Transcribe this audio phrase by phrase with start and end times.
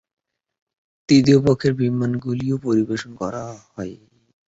[1.09, 3.93] তৃতীয় পক্ষের বিমানগুলিও পরিবেশন করা হয়।